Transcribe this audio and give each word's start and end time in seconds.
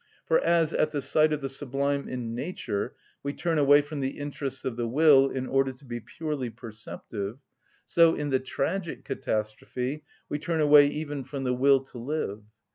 For, 0.25 0.43
as 0.43 0.73
at 0.73 0.89
the 0.91 0.99
sight 0.99 1.31
of 1.31 1.41
the 1.41 1.47
sublime 1.47 2.07
in 2.07 2.33
nature 2.33 2.95
we 3.21 3.33
turn 3.33 3.59
away 3.59 3.83
from 3.83 3.99
the 3.99 4.17
interests 4.17 4.65
of 4.65 4.75
the 4.75 4.87
will, 4.87 5.29
in 5.29 5.45
order 5.45 5.71
to 5.73 5.85
be 5.85 5.99
purely 5.99 6.49
perceptive, 6.49 7.37
so 7.85 8.15
in 8.15 8.31
the 8.31 8.39
tragic 8.39 9.05
catastrophe 9.05 10.03
we 10.27 10.39
turn 10.39 10.59
away 10.59 10.87
even 10.87 11.23
from 11.23 11.43
the 11.43 11.53
will 11.53 11.81
to 11.81 11.99
live. 11.99 12.41